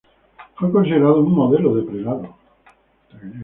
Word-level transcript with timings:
Fue 0.55 0.71
considerado 0.71 1.19
un 1.19 1.31
modelo 1.31 1.75
de 1.75 1.83
prelado. 1.83 2.35